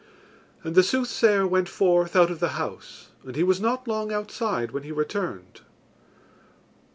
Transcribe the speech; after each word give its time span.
And 0.63 0.73
the 0.73 0.81
soothsayer 0.81 1.45
went 1.45 1.69
forth 1.69 2.15
out 2.15 2.31
of 2.31 2.39
the 2.39 2.57
house 2.57 3.09
and 3.23 3.35
he 3.35 3.43
was 3.43 3.61
not 3.61 3.87
long 3.87 4.11
outside 4.11 4.71
when 4.71 4.81
he 4.81 4.91
returned. 4.91 5.61